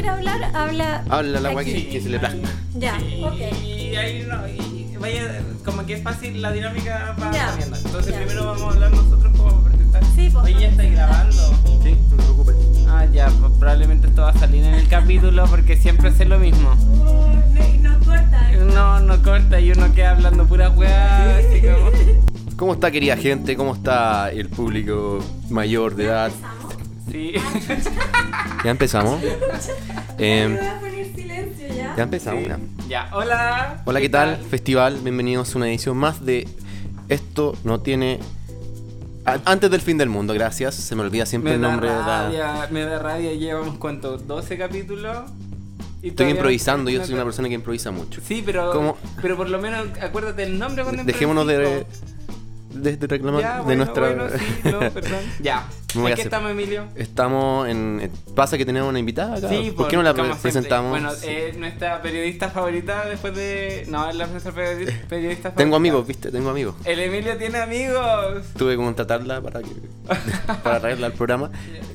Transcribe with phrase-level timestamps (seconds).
[0.00, 1.04] quiere hablar, habla.
[1.08, 2.48] Habla la agua que, que se le plazca.
[2.74, 3.34] Ya, Y, ok.
[3.64, 7.46] y ahí no, y vaya, como que es fácil la dinámica va Ya.
[7.48, 7.76] cambiando.
[7.76, 8.18] Entonces Ya.
[8.20, 10.02] primero vamos a hablar nosotros como presentar.
[10.14, 10.44] Sí, pues.
[10.44, 11.32] Oye, ya estáis grabando.
[11.82, 12.54] Sí, no te preocupes.
[12.88, 16.38] Ah, ya, pues probablemente esto va a salir en el capítulo porque siempre sé lo
[16.38, 16.74] mismo.
[16.74, 18.50] no, no corta.
[18.74, 21.90] No, no corta y uno queda hablando pura weá, así como...
[22.56, 23.56] ¿Cómo está, querida gente?
[23.56, 26.30] ¿Cómo está el público mayor de edad?
[27.10, 27.34] Sí.
[28.64, 29.20] Ya empezamos.
[30.18, 30.58] Em,
[31.14, 31.94] silencio ya.
[31.96, 32.46] empezamos.
[32.46, 32.58] ya.
[32.88, 33.82] Ya, hola.
[33.86, 34.36] Hola, ¿qué tal?
[34.36, 36.46] Festival, bienvenidos a una edición más de
[37.08, 38.20] Esto no tiene...
[39.24, 40.74] Antes del fin del mundo, gracias.
[40.74, 42.22] Se me olvida siempre Me el nombre de la...
[42.24, 45.30] rabia, me da rabia, llevamos cuánto, 12 capítulos.
[46.02, 48.20] Y Estoy improvisando, yo soy una persona que improvisa mucho.
[48.24, 48.98] Sí, pero, ¿Cómo?
[49.20, 51.86] pero por lo menos acuérdate el nombre cuando Dejémonos de.
[52.70, 54.06] De, de reclamar Ya, de bueno, nuestra...
[54.14, 55.20] bueno, sí, no, perdón.
[55.42, 55.66] Ya.
[55.94, 56.84] Me voy ¿En a qué hacer- estamos, Emilio?
[56.94, 58.00] Estamos en...
[58.02, 59.48] eh, Pasa que tenemos una invitada acá.
[59.48, 60.52] Sí, ¿Por qué no la como pre- siempre.
[60.52, 60.90] presentamos?
[60.90, 63.86] Bueno, eh, nuestra periodista favorita después de.
[63.88, 65.54] No, es la nuestra periodi- periodista favorita.
[65.56, 66.76] Tengo amigos, viste, tengo amigos.
[66.84, 68.44] El Emilio tiene amigos.
[68.56, 69.70] Tuve que contratarla para, que,
[70.62, 71.50] para traerla al programa.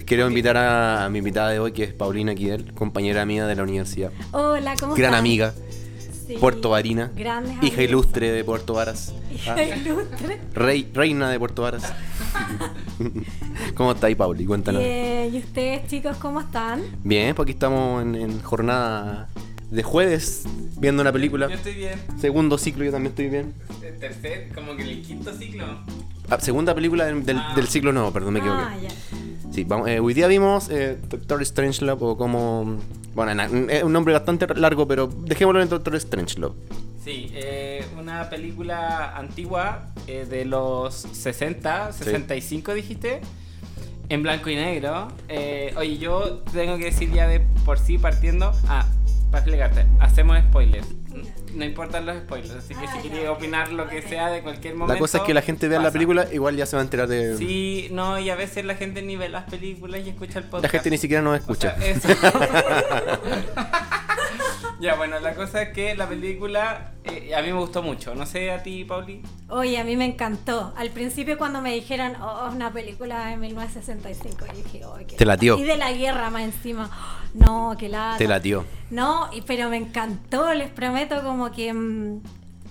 [0.06, 3.56] Quiero invitar a, a mi invitada de hoy, que es Paulina Kidel, compañera mía de
[3.56, 4.12] la universidad.
[4.34, 5.20] Hola, ¿cómo Gran están?
[5.20, 5.54] amiga,
[6.28, 6.36] Sí.
[6.40, 7.84] Puerto Varina, Grandes hija amigos.
[7.84, 10.40] ilustre de Puerto Varas, Hija ah, ilustre.
[10.54, 11.94] rey, reina de Puerto Varas.
[13.76, 14.46] ¿Cómo está ahí, Pauli?
[14.46, 14.82] Cuéntanos.
[14.82, 16.82] Bien, ¿y ustedes, chicos, cómo están?
[17.04, 19.30] Bien, pues aquí estamos en, en jornada
[19.70, 20.44] de jueves
[20.78, 21.48] viendo una película.
[21.48, 22.00] Yo estoy bien.
[22.20, 23.54] Segundo ciclo, yo también estoy bien.
[23.84, 25.66] El tercer, como que el quinto ciclo.
[26.30, 27.54] Ah, segunda película del, del, Ah.
[27.56, 28.62] del ciclo nuevo, perdón, me equivoqué.
[28.64, 28.90] Ah, ya.
[29.52, 32.78] Sí, vamos, eh, hoy día vimos eh, Doctor Strangelove o como...
[33.14, 36.56] Bueno, es un nombre bastante largo, pero dejémoslo en Doctor Strangelove.
[37.06, 43.22] Sí, eh, una película antigua eh, de los 60, 65 dijiste,
[44.10, 45.10] en blanco y negro.
[45.30, 48.88] Eh, oye, yo tengo que decir ya de por sí partiendo, ah,
[49.30, 50.88] para explicarte, hacemos spoilers.
[51.56, 53.30] No importan los spoilers, así que Ah, si ok.
[53.38, 54.94] opinar lo que sea de cualquier momento.
[54.94, 57.08] La cosa es que la gente vea la película, igual ya se va a enterar
[57.08, 57.38] de...
[57.38, 60.64] Sí, no, y a veces la gente ni ve las películas y escucha el podcast.
[60.64, 61.76] La gente ni siquiera nos O escucha.
[61.78, 62.10] sea, eso.
[64.80, 66.92] ya, bueno, la cosa es que la película
[67.34, 68.14] a mí me gustó mucho.
[68.16, 69.22] No sé a ti, Pauli.
[69.50, 70.74] Oye, a mí me encantó.
[70.78, 75.16] Al principio cuando me dijeron, oh, es una película de 1965, yo dije, oh, qué
[75.16, 75.58] Te latió.
[75.58, 76.90] Y de la guerra más encima.
[77.36, 78.16] No, que la...
[78.18, 78.64] Te latió.
[78.92, 82.22] No, pero me encantó, les prometo, como que mm,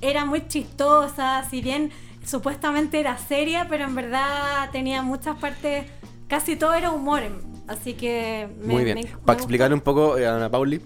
[0.01, 1.91] era muy chistosa, si bien
[2.25, 5.85] supuestamente era seria, pero en verdad tenía muchas partes,
[6.29, 7.21] casi todo era humor.
[7.69, 8.49] Así que...
[8.59, 8.97] me- Muy bien.
[8.97, 9.33] me- me Para gustó.
[9.35, 10.81] explicarle un poco eh, a Ana Pauli,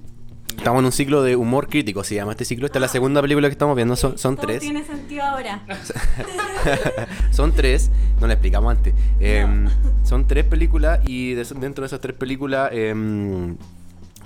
[0.57, 2.67] estamos en un ciclo de humor crítico, se llama este ciclo.
[2.67, 4.61] Esta es la segunda película que estamos viendo, son, son Todo tres.
[4.61, 5.63] tiene sentido ahora.
[7.31, 8.95] son tres, no la explicamos antes.
[9.21, 9.69] Em,
[10.05, 13.57] son tres películas y de- dentro de esas tres películas, em,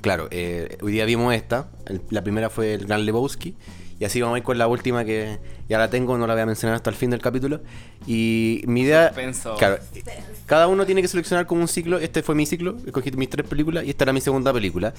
[0.01, 1.69] claro, eh, hoy día vimos esta.
[1.87, 3.55] El- la primera fue El Gran Lebowski.
[4.03, 6.43] Y así vamos a ir con la última que ya la tengo, no la voy
[6.43, 7.61] a mencionar hasta el fin del capítulo.
[8.05, 9.13] Y mi idea...
[9.57, 9.79] Claro,
[10.47, 11.99] cada uno tiene que seleccionar como un ciclo.
[11.99, 14.93] Este fue mi ciclo, escogí mis tres películas y esta era mi segunda película.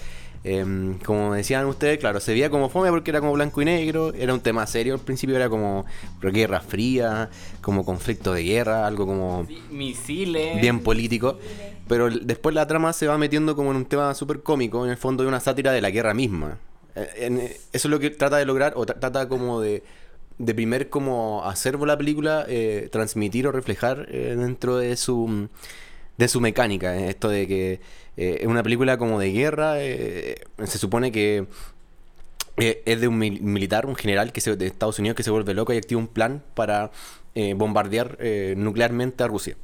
[0.45, 4.13] Em, como decían ustedes, claro, se veía como fome porque era como blanco y negro,
[4.13, 5.83] era un tema serio al principio, era como
[6.21, 10.61] guerra fría, como conflicto de guerra, algo como misiles.
[10.61, 11.37] bien político.
[11.89, 14.97] Pero después la trama se va metiendo como en un tema súper cómico, en el
[14.97, 16.57] fondo de una sátira de la guerra misma.
[16.95, 19.83] Eh, en- eso es lo que trata de lograr, o tra- trata como de,
[20.37, 25.49] de primer como acervo la película, eh, transmitir o reflejar eh, dentro de su,
[26.17, 26.95] de su mecánica.
[26.97, 27.79] Esto de que
[28.15, 31.47] es una película como de guerra, se supone que
[32.57, 35.53] es de un mil- militar, un general que se, de Estados Unidos que se vuelve
[35.53, 36.91] loco y activa un plan para
[37.55, 38.17] bombardear
[38.55, 39.55] nuclearmente a Rusia.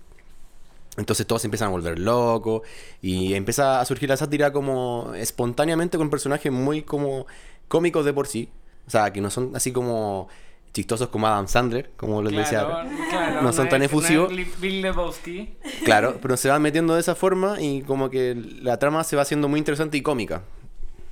[1.00, 2.62] Entonces todos se empiezan a volver locos
[3.02, 7.26] y empieza a surgir la sátira como espontáneamente con personajes muy como
[7.68, 8.50] cómicos de por sí.
[8.86, 10.28] O sea, que no son así como
[10.74, 12.66] chistosos como Adam Sandler, como les decía.
[12.66, 14.32] Claro, claro, No son tan efusivos.
[14.32, 15.54] No es Bill Lebowski.
[15.84, 19.24] Claro, pero se van metiendo de esa forma y como que la trama se va
[19.24, 20.44] haciendo muy interesante y cómica.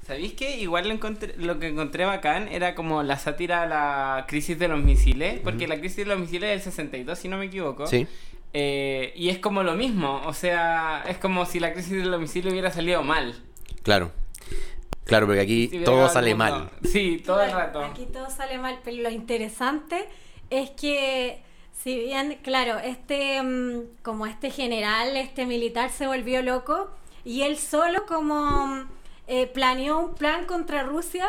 [0.06, 4.26] ¿Sabéis que igual lo, encontré- lo que encontré bacán era como la sátira a la
[4.28, 5.40] crisis de los misiles?
[5.44, 7.88] Porque la crisis de los misiles es del 62, si no me equivoco.
[7.88, 8.08] Sí.
[8.54, 12.20] Eh, y es como lo mismo, o sea, es como si la crisis de los
[12.20, 13.36] misiles hubiera salido mal.
[13.84, 14.12] Claro.
[15.06, 16.44] Claro, porque aquí Si todo sale mundo.
[16.46, 16.70] mal.
[16.84, 17.84] Sí, todo el rato.
[17.84, 20.08] Aquí todo sale mal, pero lo interesante
[20.50, 21.42] es que,
[21.72, 26.90] si bien, claro, este, mm, como este general, este militar se volvió loco
[27.24, 28.88] y él solo como mm,
[29.28, 31.28] eh, planeó un plan contra Rusia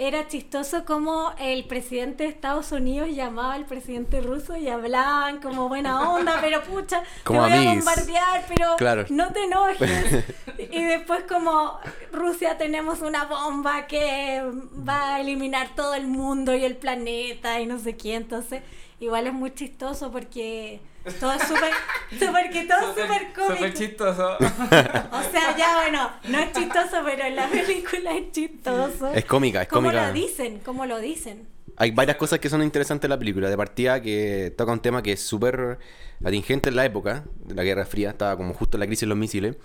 [0.00, 5.68] era chistoso como el presidente de Estados Unidos llamaba al presidente ruso y hablaban como
[5.68, 7.84] buena onda, pero pucha, Como te voy a amiguis.
[7.84, 9.04] bombardear, pero Claro.
[9.10, 10.24] no te enojes.
[10.70, 11.78] y después como
[12.12, 14.40] Rusia tenemos una bomba que
[14.88, 18.62] va a eliminar todo el mundo y el planeta y no sé qué, entonces
[19.00, 20.80] igual es muy chistoso porque
[21.14, 21.72] todo es súper,
[22.18, 23.54] súper que todo es súper cómico.
[23.54, 24.36] Súper chistoso.
[24.38, 29.12] O sea, ya bueno, no es chistoso, pero en la película es chistoso.
[29.14, 30.08] Es cómica, es ¿Cómo cómica.
[30.08, 30.60] lo dicen?
[30.64, 31.48] ¿Cómo lo dicen?
[31.76, 33.48] Hay varias cosas que son interesantes en la película.
[33.48, 35.78] De partida, que toca un tema que es súper
[36.24, 38.10] atingente en la época de la Guerra Fría.
[38.10, 39.56] Estaba como justo la crisis de los misiles.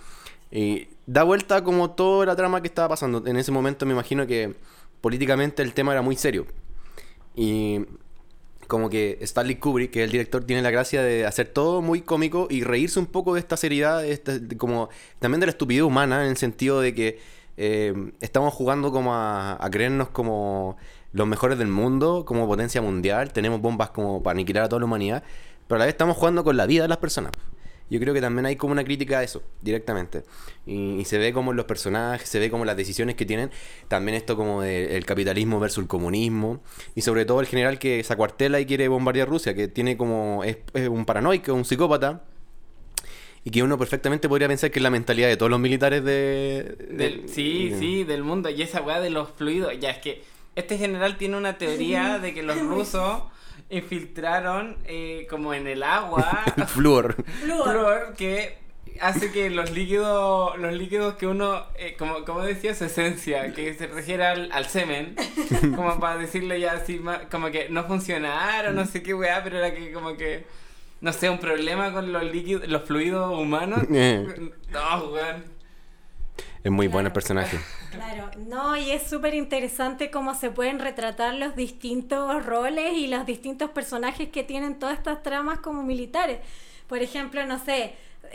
[0.50, 3.26] Y da vuelta como toda la trama que estaba pasando.
[3.26, 4.54] En ese momento me imagino que
[5.00, 6.46] políticamente el tema era muy serio.
[7.34, 7.84] Y
[8.74, 12.00] como que Stanley Kubrick, que es el director, tiene la gracia de hacer todo muy
[12.00, 14.02] cómico y reírse un poco de esta seriedad,
[14.58, 14.88] como
[15.20, 17.20] también de la estupidez humana, en el sentido de que
[17.56, 20.76] eh, estamos jugando como a, a creernos como
[21.12, 24.86] los mejores del mundo, como potencia mundial, tenemos bombas como para aniquilar a toda la
[24.86, 25.22] humanidad,
[25.68, 27.30] pero a la vez estamos jugando con la vida de las personas.
[27.94, 30.24] Yo creo que también hay como una crítica a eso, directamente.
[30.66, 33.50] Y, y se ve como en los personajes, se ve como las decisiones que tienen.
[33.86, 36.60] También esto como del capitalismo versus el comunismo.
[36.96, 40.42] Y sobre todo el general que se acuartela y quiere bombardear Rusia, que tiene como...
[40.42, 42.24] es, es un paranoico, un psicópata.
[43.44, 46.76] Y que uno perfectamente podría pensar que es la mentalidad de todos los militares de...
[46.90, 48.48] Del- sí, de- sí, del mundo.
[48.50, 49.72] Y esa weá de los fluidos.
[49.78, 50.22] Ya es que
[50.56, 53.22] este general tiene una teoría de que los rusos
[53.70, 57.16] infiltraron eh, como en el agua El flúor.
[57.42, 57.70] Flúor.
[57.70, 58.58] flúor que
[59.00, 63.74] hace que los líquidos los líquidos que uno eh, como, como decía su esencia que
[63.74, 65.16] se refiere al, al semen
[65.74, 69.58] como para decirle ya así ma- como que no funcionaron no sé qué weá pero
[69.58, 70.44] era que como que
[71.00, 74.24] no sé un problema con los líquidos los fluidos humanos Eh.
[74.70, 75.53] no weón
[76.64, 77.14] Es muy bueno el Claro.
[77.14, 77.58] personaje.
[77.92, 83.24] Claro, no, y es súper interesante cómo se pueden retratar los distintos roles y los
[83.24, 86.40] distintos personajes que tienen todas estas tramas como militares.
[86.88, 87.94] Por ejemplo, no sé,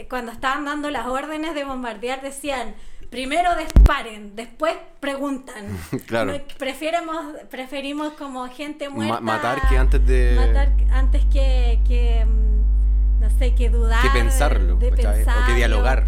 [0.09, 2.73] cuando estaban dando las órdenes de bombardear decían,
[3.09, 5.65] primero disparen, después preguntan.
[6.07, 6.39] Claro.
[6.57, 9.19] Preferimos, preferimos como gente muerta.
[9.19, 14.01] matar que antes de- Matar antes que, que, mm, no sé, que dudar.
[14.03, 14.75] Que pensarlo.
[14.77, 16.05] O que dialogar.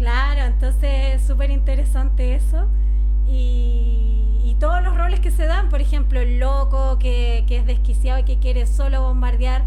[0.00, 2.66] Claro, entonces es súper interesante eso.
[3.28, 7.66] Y, y todos los roles que se dan, por ejemplo, el loco que, que es
[7.66, 9.62] desquiciado y que quiere solo bombardear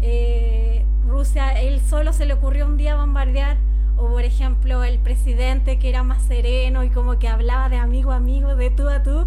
[0.00, 3.58] eh, Rusia, él solo se le ocurrió un día bombardear.
[3.98, 8.12] O por ejemplo, el presidente que era más sereno y como que hablaba de amigo
[8.12, 9.26] a amigo, de tú a tú,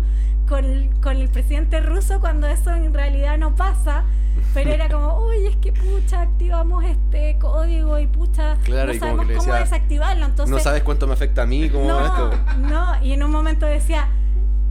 [0.49, 4.03] con, con el presidente ruso cuando eso en realidad no pasa.
[4.53, 9.25] Pero era como, uy, es que pucha, activamos este código y pucha, Claro, no sabemos
[9.27, 10.25] cómo decía, desactivarlo.
[10.25, 12.31] Entonces, no sabes cuánto me afecta a mí, como no, esto.
[12.57, 14.07] no, y en un momento decía,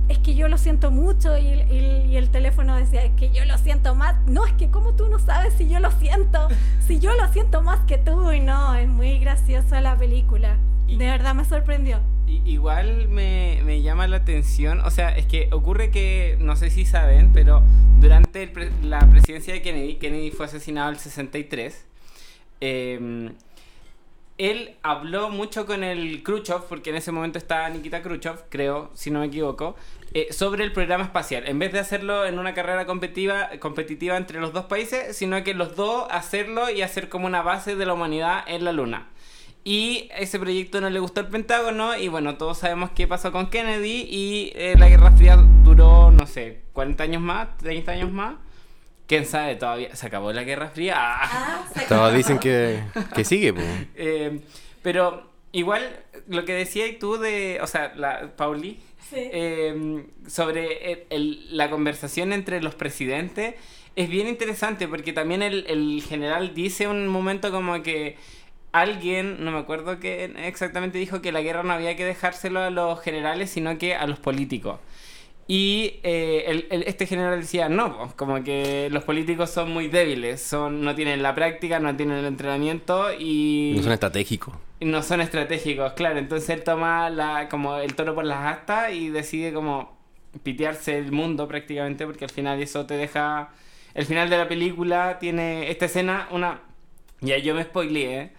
[0.08, 3.12] es que yo lo siento mucho, y, el- y el- y el teléfono decía, es
[3.12, 4.16] que yo lo siento más.
[4.26, 6.48] No, es que como tú no sabes si yo lo siento,
[6.86, 10.56] si yo lo siento más que tú, y no, es muy graciosa la película.
[10.86, 11.98] De verdad me sorprendió.
[12.44, 16.84] Igual me, me llama la atención, o sea, es que ocurre que, no sé si
[16.84, 17.62] saben, pero
[18.00, 21.86] durante pre- la presidencia de Kennedy, Kennedy fue asesinado en el 63,
[22.60, 23.30] eh,
[24.38, 29.10] él habló mucho con el Khrushchev, porque en ese momento estaba Nikita Khrushchev, creo, si
[29.10, 29.75] no me equivoco,
[30.14, 31.48] eh, sobre el programa espacial.
[31.48, 35.54] En vez de hacerlo en una carrera competitiva, competitiva entre los dos países, sino que
[35.54, 39.08] los dos hacerlo y hacer como una base de la humanidad en la Luna.
[39.69, 43.50] Y ese proyecto no le gustó al Pentágono y bueno, todos sabemos qué pasó con
[43.50, 48.37] Kennedy y eh, la Guerra Fría duró, no sé, 40 años más, 30 años más.
[49.07, 49.95] ¿Quién sabe todavía?
[49.95, 50.95] ¿Se acabó la Guerra Fría?
[50.99, 51.66] Ah.
[51.87, 52.81] Todos dicen que,
[53.14, 53.66] que sigue, pues.
[53.97, 54.40] Eh,
[54.81, 55.83] pero igual
[56.28, 59.16] lo que decías tú de, o sea, la Pauli, Sí.
[59.19, 63.54] eh, sobre el- el- la conversación entre los presidentes
[63.97, 68.16] es bien interesante porque también el, el general dice un momento como que
[68.80, 72.70] alguien, no me acuerdo que exactamente dijo que la guerra no había que dejárselo a
[72.70, 74.78] los generales sino que a los políticos.
[75.50, 80.42] Y eh, el- el- este general decía, no, como que los políticos son muy débiles,
[80.42, 84.54] son, no tienen la práctica, no tienen el entrenamiento y No son estratégicos.
[84.80, 86.18] no son estratégicos, claro.
[86.18, 89.97] Entonces él toma la, como el toro por las astas y decide como
[90.42, 93.49] pitearse el mundo prácticamente porque al final eso te deja...
[93.94, 96.61] El final de la película tiene esta escena, una...
[97.20, 98.32] Ya yo me spoileé,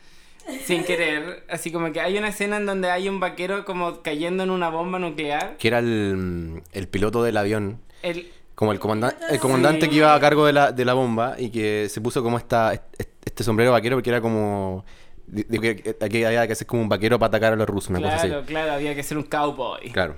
[0.66, 1.44] sin querer.
[1.50, 4.70] Así como que hay una escena en donde hay un vaquero como cayendo en una
[4.70, 5.58] bomba nuclear.
[5.58, 7.80] Que era el, el piloto del avión.
[8.02, 9.90] El, Como el, comanda- el comandante Sí.
[9.92, 12.74] que iba a cargo de la, de la bomba y que se puso como esta,
[12.98, 14.86] este, sombrero vaquero porque era como...
[15.28, 18.00] de que- Aquí había que hacer como un vaquero para atacar a los rusos, una
[18.02, 18.48] cosa claro, así.
[18.48, 19.90] claro, había que ser un cowboy.
[19.92, 20.16] Claro.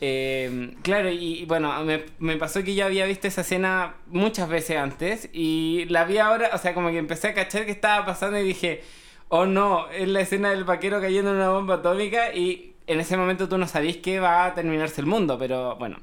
[0.00, 4.76] Eh, claro, y bueno, me, me, pasó que yo había visto esa escena muchas veces
[4.76, 8.38] antes y la vi ahora, o sea, como que empecé a cachar que estaba pasando
[8.38, 8.82] y dije,
[9.28, 13.16] oh no, es la escena del vaquero cayendo en una bomba atómica y en ese
[13.16, 15.98] momento tú no sabís que va a terminarse el mundo, pero bueno.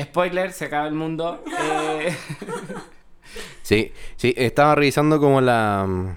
[0.00, 1.42] Spoiler, se acaba el mundo.
[1.58, 2.16] Eh...
[3.62, 6.16] Sí, sí, estaba revisando como la,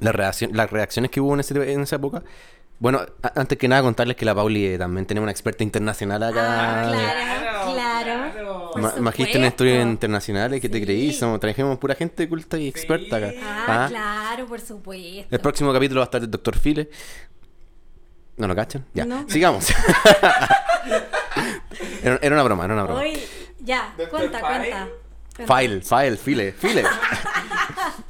[0.00, 2.22] la reacción, las reacciones que hubo en, ese, en esa época.
[2.78, 3.00] Bueno,
[3.34, 6.42] antes que nada contarles que la Pauli eh, también tiene una experta internacional acá.
[6.44, 8.72] Ah, claro, claro.
[8.76, 11.12] Ma magíster en estudios internacionales, ¿qué te creí?
[11.14, 13.32] Somos, trajimos pura gente culta y experta acá.
[13.42, 13.86] Ah, ¿Ah?
[13.88, 15.34] claro, por supuesto.
[15.34, 16.90] El próximo capítulo va a estar el doctor File.
[18.36, 18.84] ¿No lo cachan?
[18.92, 19.70] Ya, sigamos.
[22.02, 23.00] era, era, una broma, era una broma.
[23.00, 23.18] Hoy,
[23.60, 24.88] ya, cuenta, cuenta.
[25.46, 26.84] File, file, file, file.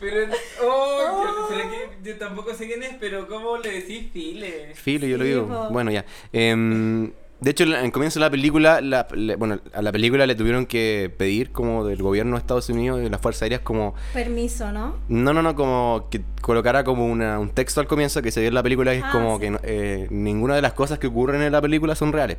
[0.01, 0.33] pero,
[0.65, 4.73] oh, yo, que yo tampoco sé quién es, pero ¿cómo le decís file?
[4.75, 5.69] File, yo lo digo.
[5.71, 6.05] Bueno, ya.
[6.33, 10.35] Eh, de hecho, en comienzo de la película, la, le, bueno, a la película le
[10.35, 13.95] tuvieron que pedir como del gobierno de Estados Unidos y de las Fuerzas Aéreas como...
[14.15, 14.97] Permiso, ¿no?
[15.09, 18.47] No, no, no, como que colocara como una, un texto al comienzo que se ve
[18.47, 19.43] en la película que es como sí.
[19.43, 22.39] que eh, ninguna de las cosas que ocurren en la película son reales.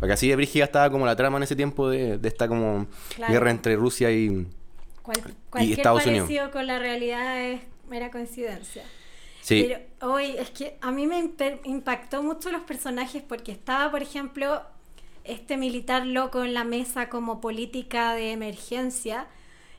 [0.00, 2.86] Porque así de brígida estaba como la trama en ese tiempo de, de esta como
[3.14, 3.34] claro.
[3.34, 4.46] guerra entre Rusia y,
[5.02, 5.20] Cual,
[5.60, 6.30] y Estados Unidos.
[6.52, 8.84] con la realidad es mera coincidencia.
[9.40, 9.66] Sí.
[9.66, 11.30] Pero hoy es que a mí me
[11.64, 14.62] impactó mucho los personajes porque estaba, por ejemplo,
[15.24, 19.26] este militar loco en la mesa como política de emergencia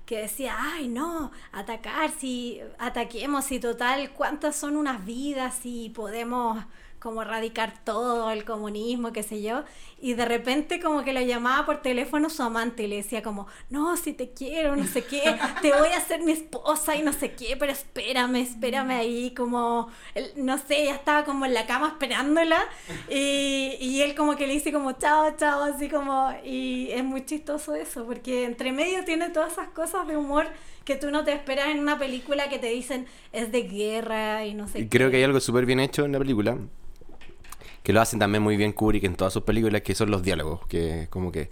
[0.06, 6.64] que decía, ay no, atacar, si ataquemos, y total, cuántas son unas vidas y podemos
[7.04, 9.66] como erradicar todo el comunismo, qué sé yo,
[10.00, 13.46] y de repente como que lo llamaba por teléfono su amante y le decía como,
[13.70, 17.12] no, si te quiero, no sé qué, te voy a hacer mi esposa y no
[17.12, 19.90] sé qué, pero espérame, espérame ahí, como,
[20.38, 22.64] no sé, ya estaba como en la cama esperándola
[23.10, 27.26] y, y él como que le dice como, chao, chao, así como, y es muy
[27.26, 30.48] chistoso eso, porque entre medio tiene todas esas cosas de humor
[30.86, 34.54] que tú no te esperas en una película que te dicen es de guerra y
[34.54, 34.90] no sé y qué.
[34.98, 36.58] Creo que hay algo súper bien hecho en la película,
[37.84, 40.66] que lo hacen también muy bien Kubrick en todas sus películas, que son los diálogos,
[40.68, 41.50] que como que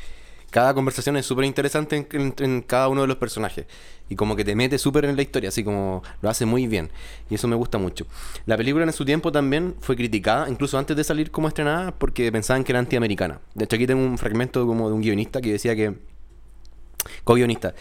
[0.50, 3.65] cada conversación es súper interesante en, cada uno de los personajes
[4.09, 6.89] y como que te mete súper en la historia, así como lo hace muy bien
[7.29, 8.05] y eso me gusta mucho.
[8.45, 12.31] La película en su tiempo también fue criticada, incluso antes de salir como estrenada, porque
[12.31, 13.39] pensaban que era antiamericana.
[13.55, 15.95] De hecho aquí tengo un fragmento como de un guionista que decía que,
[17.23, 17.73] co-guionista,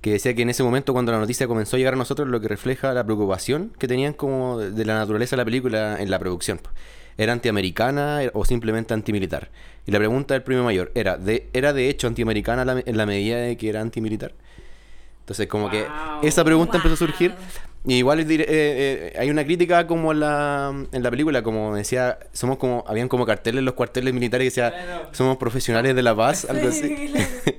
[0.00, 2.40] que decía que en ese momento cuando la noticia comenzó a llegar a nosotros lo
[2.40, 6.18] que refleja la preocupación que tenían como de la naturaleza de la película en la
[6.18, 6.60] producción.
[7.16, 9.50] ¿Era antiamericana o simplemente antimilitar?
[9.86, 13.06] Y la pregunta del premio mayor era, ¿de, ¿era de hecho antiamericana la, en la
[13.06, 14.34] medida de que era antimilitar?
[15.20, 15.72] Entonces como wow.
[15.72, 15.86] que
[16.22, 16.78] esa pregunta wow.
[16.78, 17.34] empezó a surgir.
[17.84, 22.18] Y igual eh, eh, hay una crítica como en la, en la película, como decía,
[22.32, 26.14] somos como, habían como carteles en los cuarteles militares que decía, somos profesionales de la
[26.14, 27.10] paz, algo Sí,
[27.44, 27.54] así.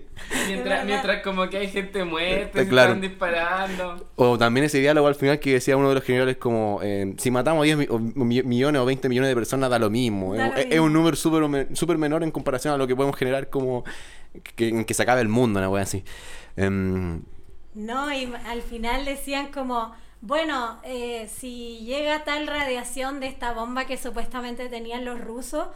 [0.53, 2.93] Mientras, mientras como que hay gente muerta, se Claro.
[2.93, 4.07] están disparando.
[4.15, 7.31] O también ese diálogo al final que decía uno de los generales como, eh, si
[7.31, 10.35] matamos 10 mi- o mi- millones o 20 millones de personas da lo mismo.
[10.35, 10.83] Da es, lo es mismo.
[10.85, 13.83] un número súper súper menor en comparación a lo que podemos generar como
[14.55, 16.03] que, que se acabe el mundo, una wea así.
[16.55, 17.21] Em,
[17.73, 23.85] No, y al final decían como, bueno, eh, si llega tal radiación de esta bomba
[23.85, 25.67] que supuestamente tenían los rusos,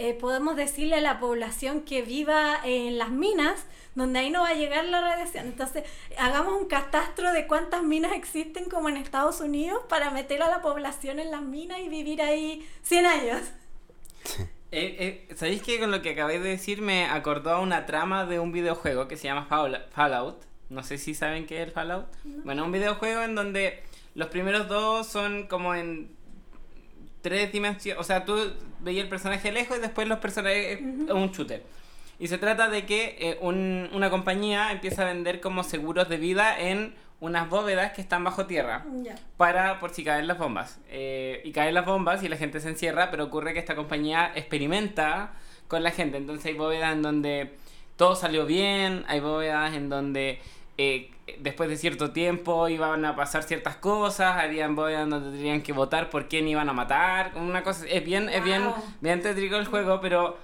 [0.00, 4.48] eh, podemos decirle a la población que viva en las minas, donde ahí no va
[4.48, 5.46] a llegar la radiación.
[5.46, 5.84] Entonces,
[6.18, 10.62] hagamos un catastro de cuántas minas existen como en Estados Unidos para meter a la
[10.62, 13.40] población en las minas y vivir ahí 100 años.
[14.72, 18.24] Eh, eh, ¿Sabéis que con lo que acabáis de decir me acordó a una trama
[18.24, 20.42] de un videojuego que se llama Fall- Fallout?
[20.68, 22.06] No sé si saben qué es el Fallout.
[22.44, 23.82] Bueno, un videojuego en donde
[24.14, 26.16] los primeros dos son como en
[27.22, 28.00] tres dimensiones.
[28.00, 28.36] O sea, tú
[28.80, 30.80] veías el personaje lejos y después los personajes.
[30.80, 31.14] Ujú.
[31.14, 31.62] un shooter.
[32.18, 36.18] Y se trata de que eh, un- una compañía empieza a vender como seguros de
[36.18, 38.84] vida en unas bóvedas que están bajo tierra
[39.36, 40.80] para por si caen las bombas.
[40.88, 44.32] Eh, y caen las bombas y la gente se encierra, pero ocurre que esta compañía
[44.34, 45.32] experimenta
[45.68, 46.16] con la gente.
[46.18, 47.56] Entonces hay bóvedas en donde
[47.96, 50.40] todo salió bien, hay bóvedas en donde
[50.82, 51.10] eh,
[51.40, 55.74] después de cierto tiempo iban a pasar ciertas cosas, habían bóvedas en donde tenían que
[55.74, 58.62] votar por quién iban a matar, una cosa, es bien, es bien,
[59.02, 60.38] bien tétrico el juego, pero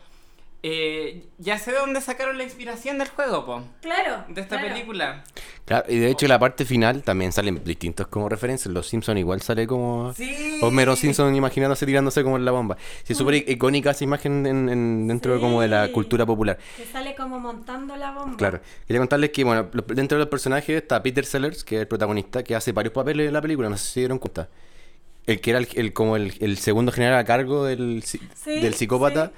[0.62, 4.24] eh, ya sé de dónde sacaron la inspiración del juego, po, Claro.
[4.28, 4.74] de esta claro.
[4.74, 5.24] película.
[5.64, 8.72] claro, y de hecho la parte final también salen distintos como referencias.
[8.74, 10.12] Los Simpsons igual sale como...
[10.14, 10.58] Sí.
[10.62, 12.76] Homero Simpson imaginándose tirándose como en la bomba.
[13.04, 15.40] Sí, es súper icónica esa imagen en, en- dentro Sí.
[15.40, 16.58] como de la cultura popular.
[16.76, 18.36] Que sale como montando la bomba.
[18.36, 18.60] Claro.
[18.86, 22.42] Quería contarles que, bueno, dentro de los personajes está Peter Sellers, que es el protagonista,
[22.42, 24.48] que hace varios papeles en la película, no sé si se dieron cuenta.
[25.26, 28.74] El que era el, el- como el, el segundo general a cargo del, Sí, del
[28.74, 29.32] psicópata.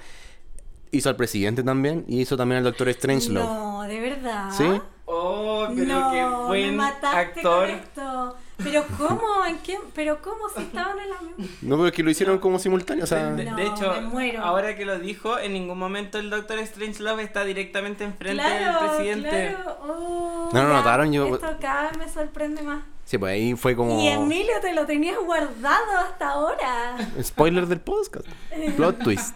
[0.91, 3.45] Hizo al presidente también y hizo también al Doctor Strangelove.
[3.45, 4.49] No, de verdad.
[4.51, 4.65] ¿Sí?
[5.05, 7.67] Oh, pero no, qué me buen mataste actor.
[7.67, 8.35] con esto.
[8.61, 9.79] Pero cómo, ¿en qué?
[9.95, 11.45] Pero cómo si estaban en la misma.
[11.61, 13.31] No, pero es que lo hicieron como simultáneo, o sea...
[13.31, 14.43] De, No, de hecho, me muero.
[14.43, 18.89] ahora que lo dijo, en ningún momento el Doctor Strangelove está directamente enfrente Claro, del
[18.97, 19.29] presidente.
[19.55, 19.77] claro.
[19.81, 22.83] Oh, No, no, notaron, yo- Esto cada vez me sorprende más.
[23.05, 23.99] Sí, pues ahí fue como...
[24.01, 26.97] Y Emilio te lo tenías guardado hasta ahora.
[27.23, 28.27] Spoiler del podcast.
[28.75, 29.35] Plot twist.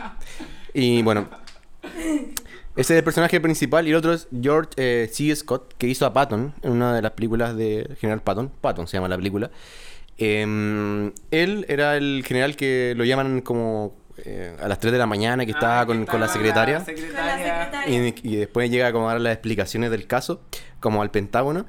[0.73, 1.27] Y bueno,
[1.83, 5.35] ese es el personaje principal y el otro es George eh, C.
[5.35, 8.49] Scott, que hizo a Patton en una de las películas de General Patton.
[8.61, 9.51] Patton se llama la película.
[10.17, 15.07] Em, él era el general que lo llaman como eh, a las 3 de la
[15.07, 16.77] mañana, que estaba Ah, que con, con la estaba secretaria.
[16.85, 17.37] Con la secretaria.
[17.65, 18.07] secretaria.
[18.23, 20.41] Y, y después llega como a dar las explicaciones del caso,
[20.79, 21.65] como al Pentágono.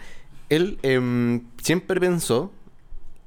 [0.51, 2.53] Él em, siempre pensó,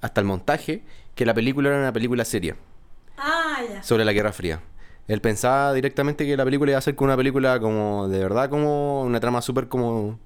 [0.02, 0.84] hasta el montaje,
[1.16, 2.56] que la película era una película seria
[3.18, 3.82] Ah, ya.
[3.84, 4.62] sobre la Guerra Fría.
[5.08, 8.50] Él pensaba directamente que la película iba a ser como una película como, de verdad,
[8.50, 10.20] como una trama súper como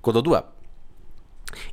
[0.00, 0.52] cototúa.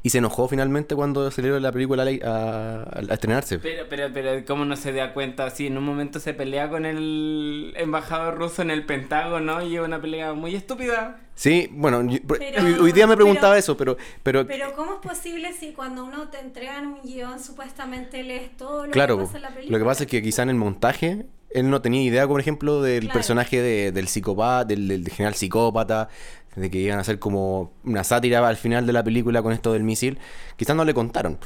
[0.01, 3.59] Y se enojó finalmente cuando salió la película a, a- a estrenarse.
[3.59, 5.49] Pero, pero, pero, ¿cómo no se da cuenta?
[5.49, 9.81] Si en un momento se pelea con el embajador ruso en el Pentágono y es
[9.81, 11.19] una pelea muy estúpida.
[11.35, 14.93] Sí, bueno, yo- Pero- hoy, hoy día me preguntaba pero- eso, pero, pero, Pero ¿cómo
[14.93, 19.23] es posible si cuando uno te entregan un guion supuestamente lees todo lo claro, que
[19.25, 19.77] pasa en la película?
[19.77, 22.81] lo que pasa es que quizá en el montaje él no tenía idea, por ejemplo,
[22.81, 23.13] del Claro.
[23.13, 26.09] personaje de- del psicópata, del, del general psicópata,
[26.55, 29.73] de que iban a hacer como una sátira al final de la película con esto
[29.73, 30.19] del misil.
[30.57, 31.39] Quizás no le contaron.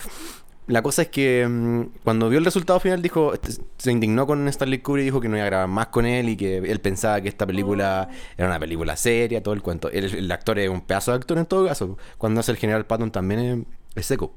[0.68, 4.46] La cosa es que mm, cuando vio el resultado final dijo, este- se indignó con
[4.50, 6.82] Stanley Kubrick y dijo que no iba a grabar más con él y que él
[6.82, 9.90] pensaba que esta película era una película seria, todo el cuento.
[9.90, 11.98] El, el actor es un pedazo de actor en todo caso.
[12.18, 13.58] Cuando hace el general Patton también es,
[13.96, 14.34] es seco.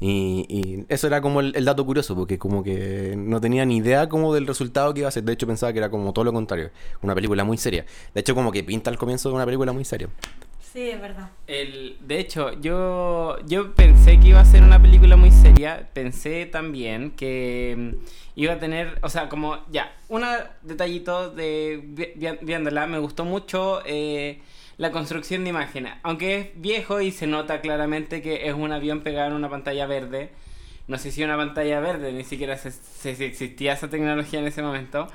[0.00, 3.78] Y, y eso era como el, el dato curioso, porque como que no tenía ni
[3.78, 5.24] idea como del resultado que iba a ser.
[5.24, 6.70] De hecho pensaba que era como todo lo contrario,
[7.02, 7.84] una película muy seria.
[8.14, 10.08] De hecho como que pinta al comienzo de una película muy seria.
[10.72, 11.30] Sí, es verdad.
[11.46, 15.88] El, de hecho, yo, yo pensé que iba a ser una película muy seria.
[15.94, 18.04] Pensé también que mm,
[18.36, 20.22] iba a tener, o sea, como ya, un
[20.62, 24.40] detallito de vi- vi- viéndola, me gustó mucho eh,
[24.78, 25.88] la construcción de imagen.
[26.02, 29.86] Aunque es viejo y se nota claramente que es un avión pegado en una pantalla
[29.86, 30.30] verde.
[30.86, 35.06] No sé si una pantalla verde, ni siquiera si existía esa tecnología en ese momento.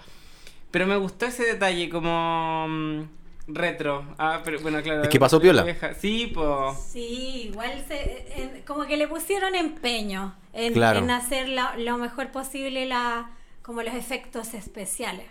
[0.70, 3.02] Pero me gustó ese detalle como mm,
[3.48, 4.06] retro.
[4.18, 5.04] Ah, pero bueno, claro.
[5.04, 5.64] Es que pasó piola.
[5.64, 5.94] vieja.
[5.96, 6.78] Sí, pues.
[6.80, 11.00] Sí, igual se, en- como que le pusieron empeño en, Claro.
[11.00, 15.28] en hacer la- lo mejor posible la, como los efectos especiales.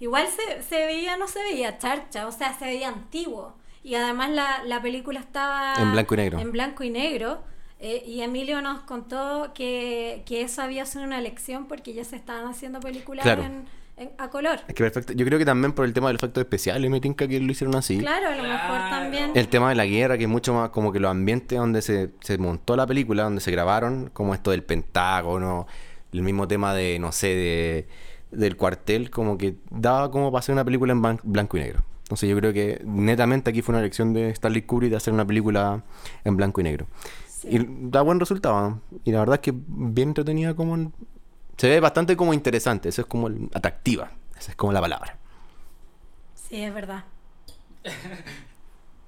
[0.00, 3.54] Igual se, se veía, no se veía charcha, o sea, se veía antiguo.
[3.84, 6.38] Y además la, la película estaba En blanco y negro.
[6.38, 7.42] En blanco y negro.
[7.80, 12.14] eh, y Emilio nos contó que, que eso había sido una lección porque ya se
[12.14, 13.42] estaban haciendo películas Claro.
[13.42, 13.64] en-
[13.96, 14.60] en- a color.
[14.68, 15.12] Es que perfecto.
[15.14, 17.74] Yo creo que también por el tema del efecto especial me tinca que lo hicieron
[17.74, 17.98] así.
[17.98, 19.32] Claro, a lo mejor también.
[19.34, 22.10] El tema de la guerra, que es mucho más como que los ambientes donde se,
[22.20, 25.66] se montó la película, donde se grabaron, como esto del Pentágono,
[26.12, 27.88] el mismo tema de, no sé, de,
[28.30, 31.82] del cuartel, como que daba como para hacer una película en blanco y negro.
[32.12, 35.26] Entonces yo creo que netamente aquí fue una elección de Stanley Kubrick de hacer una
[35.26, 35.82] película
[36.24, 36.86] en blanco y negro.
[37.44, 38.80] Y da buen resultado.
[39.04, 40.74] Y la verdad es que bien entretenida como...
[40.74, 40.92] en-
[41.56, 45.16] Se ve bastante como interesante, eso es como el- atractiva, esa es como la palabra.
[46.34, 47.04] Sí, es verdad.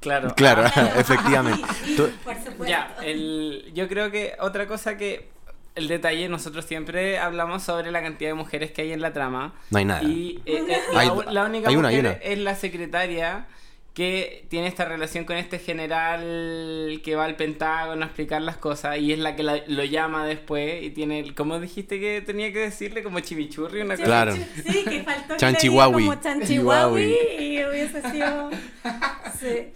[0.00, 0.34] Claro.
[0.34, 1.62] Claro, Ah, efectivamente.
[1.96, 2.66] Tú- Por supuesto.
[2.66, 5.30] Ya, el, yo creo que otra cosa que.
[5.74, 9.54] El detalle, nosotros siempre hablamos sobre la cantidad de mujeres que hay en la trama.
[9.70, 10.02] No hay nada.
[10.04, 12.24] Y eh, eh, Hay- la, la única hay una, hay mujer una.
[12.32, 13.46] es la secretaria
[13.92, 18.98] que tiene esta relación con este general que va al Pentágono a explicar las cosas
[18.98, 22.52] y es la que la- lo llama después y tiene, el- ¿cómo dijiste que tenía
[22.52, 23.02] que decirle?
[23.02, 24.04] Como chivichurri, una cosa.
[24.04, 24.34] Claro.
[24.36, 26.04] Sí, que faltó Chanchihuahui.
[26.06, 28.50] como chanchihuahui y hubiese sido...
[29.40, 29.72] Sí.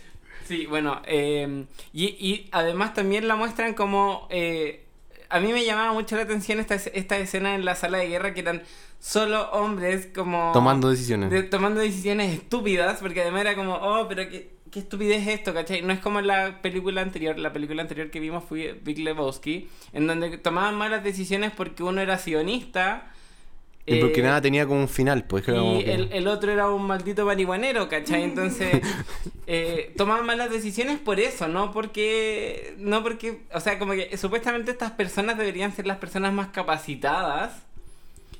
[0.46, 4.26] Sí, bueno, eh, y, y además también la muestran como...
[4.30, 4.84] eh,
[5.30, 8.34] a mí me llamaba mucho la atención esta, esta escena en la sala de guerra
[8.34, 8.62] que eran
[8.98, 10.50] solo hombres como...
[10.52, 11.30] Tomando decisiones.
[11.30, 15.54] de- tomando decisiones estúpidas, porque además era como, oh, pero qué, qué estupidez es esto,
[15.54, 15.82] ¿cachai?
[15.82, 19.68] No es como en la película anterior, la película anterior que vimos fue Big Lebowski,
[19.92, 23.12] en donde tomaban malas decisiones porque uno era sionista.
[23.88, 25.44] Y porque eh, nada tenía como un final, pues.
[25.44, 28.22] que como y que- el, el otro era un maldito marihuanero, ¿cachai?
[28.24, 28.80] Entonces,
[29.46, 32.74] eh, tomaban malas decisiones por eso, no porque.
[32.78, 33.40] No porque.
[33.52, 37.62] O sea, como que supuestamente estas personas deberían ser las personas más capacitadas.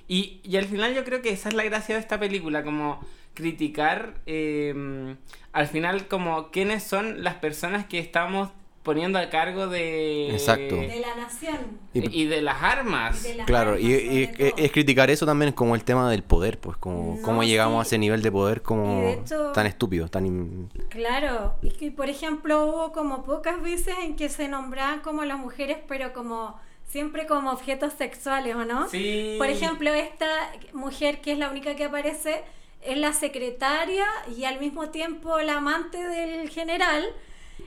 [0.07, 3.05] Y, y al final yo creo que esa es la gracia de esta película, como
[3.35, 5.15] criticar eh,
[5.53, 8.49] al final como quiénes son las personas que estamos
[8.89, 10.31] poniendo al cargo de...
[10.31, 10.77] Exacto.
[10.77, 11.59] De la nación.
[11.93, 13.23] Y, de las armas.
[13.45, 17.85] claro, y, es criticar eso también como el tema del poder, pues como cómo llegamos
[17.85, 19.23] a ese nivel de poder como
[19.53, 20.71] tan estúpido, tan...
[20.89, 25.39] Claro, y que por ejemplo hubo como pocas veces en que se nombraban como las
[25.39, 28.89] mujeres, pero como siempre como objetos sexuales, ¿o no?
[28.89, 29.35] Sí.
[29.37, 30.29] Por ejemplo, esta
[30.73, 32.43] mujer que es la única que aparece
[32.81, 37.05] es la secretaria y al mismo tiempo la amante del general.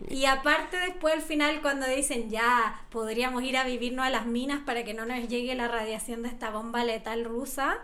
[0.09, 4.61] Y aparte después al final cuando dicen ya podríamos ir a vivirnos a las minas
[4.65, 7.79] para que no nos llegue la radiación de esta bomba letal rusa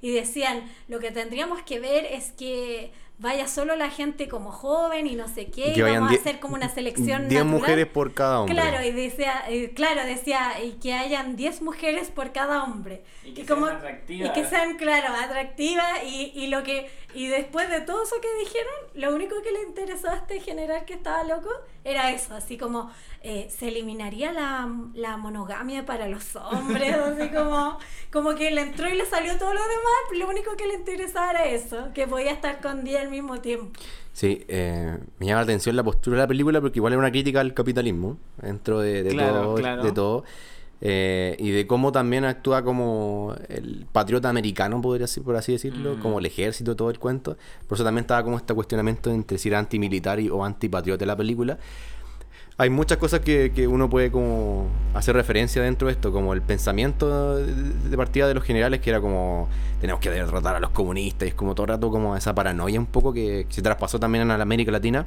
[0.00, 5.06] y decían lo que tendríamos que ver es que vaya solo la gente como joven
[5.06, 8.40] y no sé qué, y, vamos a hacer como una selección 10 mujeres por cada
[8.40, 8.56] hombre.
[8.56, 13.04] Claro, y decía, claro, decía, y que hayan 10 mujeres por cada hombre.
[13.24, 14.28] Y que sean atractivas.
[14.28, 18.34] Y que sean, claro, atractivas y, y lo que y después de todo eso que
[18.38, 21.50] dijeron, lo único que le interesó a este general que estaba loco
[21.84, 22.90] era eso, así como
[23.22, 27.78] eh, se eliminaría la, la, monogamia para los hombres, así como,
[28.10, 31.32] como que le entró y le salió todo lo demás, lo único que le interesaba
[31.32, 33.70] era eso, que podía estar con 10 al mismo tiempo.
[34.12, 37.10] Sí, eh, me llama la atención la postura de la película porque igual es una
[37.10, 40.24] crítica al capitalismo dentro de, todo, de todo.
[40.84, 45.94] Eh, y de cómo también actúa como el patriota americano, podría ser, por así decirlo,
[45.94, 46.00] mm.
[46.00, 47.36] como el ejército, todo el cuento.
[47.68, 51.56] Por eso también estaba como este cuestionamiento entre si era antimilitar o antipatriota la película.
[52.58, 56.42] Hay muchas cosas que, que, uno puede como hacer referencia dentro de esto, como el
[56.42, 59.48] pensamiento de partida de los generales, que era como
[59.80, 62.78] tenemos que derrotar a los comunistas, y es como todo el rato como esa paranoia
[62.78, 65.06] un poco que, que se traspasó también en la América Latina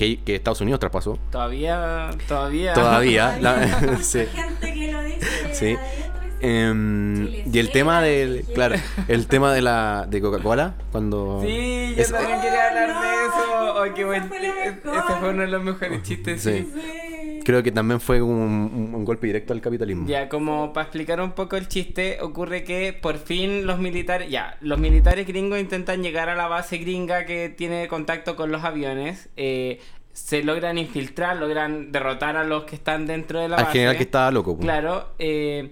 [0.00, 1.18] que, Estados Unidos traspasó.
[1.30, 2.72] Todavía, todavía.
[2.72, 3.38] Todavía.
[4.02, 4.26] sí.
[4.26, 5.54] gente que lo dice.
[5.54, 5.76] Sí.
[6.40, 8.76] Em, y el tema del, claro,
[9.08, 13.74] el tema de la de Coca-Cola cuando Sí, yo también quería hablar de eso.
[13.76, 16.66] Oh, qué buen, ese fue uno de los mejores chistes, sí.
[17.44, 20.06] Creo que también fue un, un, golpe directo al capitalismo.
[20.06, 24.56] Ya, como para explicar un poco el chiste, ocurre que por fin los militares, ya,
[24.60, 29.30] los militares gringos intentan llegar a la base gringa que tiene contacto con los aviones.
[29.36, 29.80] Eh,
[30.12, 33.66] se logran infiltrar, logran derrotar a los que están dentro de la base.
[33.66, 34.56] Al general que estaba loco.
[34.56, 34.64] Pues.
[34.64, 35.08] Claro.
[35.18, 35.70] Eh,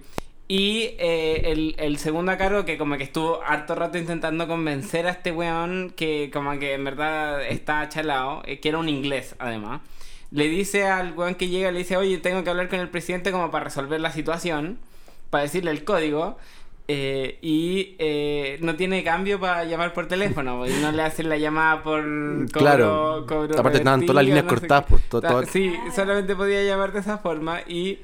[0.49, 5.07] y eh, el, el, segundo a cargo que como que estuvo harto rato intentando convencer
[5.07, 9.79] a este weón que como que en verdad está chalado, que era un inglés además
[10.31, 13.31] le dice al weón que llega, le dice, oye, tengo que hablar con el presidente
[13.31, 14.77] como para resolver la situación,
[15.29, 16.37] para decirle el código.
[16.91, 21.37] Eh, y eh, no tiene cambio para llamar por teléfono y no le hacen la
[21.37, 22.01] llamada por
[22.51, 23.27] cobro, claro
[23.59, 27.99] aparte estaban todas las líneas cortadas pues, sí solamente podía llamar de esa forma y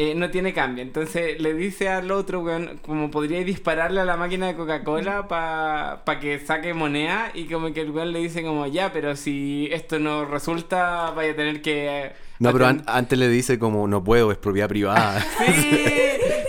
[0.00, 0.82] eh, no tiene cambio.
[0.82, 6.20] Entonces le dice al otro, weón, como podría dispararle a la máquina de Coca-Cola para
[6.20, 9.98] que saque moneda y como que el weón le dice como, ya, pero si esto
[9.98, 12.12] no resulta, vaya a tener que...
[12.38, 15.20] no, pero antes le dice como, no puedo, es propiedad privada.
[15.38, 15.84] sí,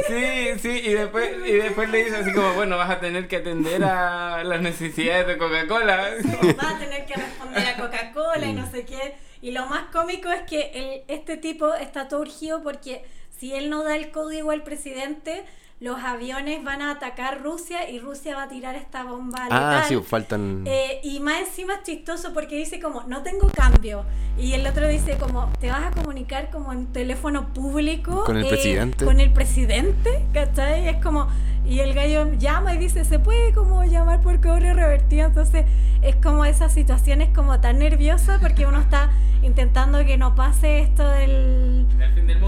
[0.08, 3.38] sí, sí, y después, y después le dice así como, bueno, vas a tener que
[3.38, 5.96] atender a las necesidades de Coca-Cola.
[6.56, 9.16] vas a tener que responder a Coca-Cola y no sé qué.
[9.42, 13.04] Y lo más cómico es que el, este tipo está todo urgido porque
[13.40, 15.46] si él no da el código al presidente,
[15.80, 19.98] los aviones van a atacar Rusia y Rusia va a tirar esta bomba Ah, sí,
[20.04, 20.64] faltan...
[20.66, 24.04] Eh, y más encima es chistoso porque dice como, no tengo cambio.
[24.38, 28.26] Y el otro dice como, te vas a comunicar como en teléfono público.
[28.26, 29.06] Con el eh, presidente.
[29.06, 30.90] Con el presidente, ¿cachai?
[30.90, 31.30] Es como,
[31.66, 35.28] y el gallo llama y dice, se puede como llamar por cobre revertido.
[35.28, 35.66] Entonces
[36.02, 39.12] es como esa situación es como tan nerviosa porque uno está
[39.44, 41.88] intentando que no pase esto del,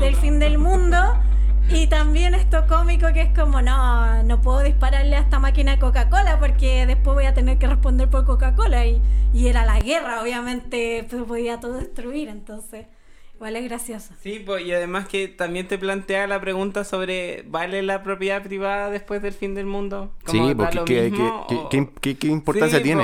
[0.02, 0.98] del fin del mundo.
[1.70, 5.80] Y también esto cómico que es como, no, no puedo dispararle a esta máquina de
[5.80, 8.86] Coca-Cola porque después voy a tener que responder por Coca-Cola.
[8.86, 9.02] Y,
[9.34, 12.88] y, era la guerra, obviamente, pues podía todo destruir, entonces
[13.36, 14.14] igual es gracioso.
[14.22, 18.90] Sí, pues, y además que también te plantea la pregunta sobre, ¿vale la propiedad privada
[18.90, 20.12] después del fin del mundo?
[20.28, 21.12] sí, porque
[21.72, 23.04] ¿qué, qué, importancia tiene?